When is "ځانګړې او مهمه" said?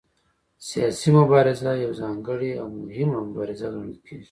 2.01-3.17